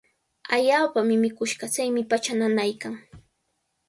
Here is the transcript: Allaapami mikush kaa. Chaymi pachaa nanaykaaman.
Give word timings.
Allaapami 0.55 1.15
mikush 1.23 1.55
kaa. 1.59 1.71
Chaymi 1.75 2.01
pachaa 2.13 2.37
nanaykaaman. 2.39 3.03